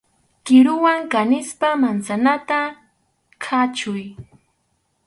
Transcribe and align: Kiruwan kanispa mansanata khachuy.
Kiruwan 0.45 0.99
kanispa 1.11 1.69
mansanata 1.81 2.59
khachuy. 3.43 4.05